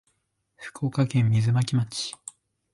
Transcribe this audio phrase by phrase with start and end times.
[0.55, 2.15] 福岡県水巻町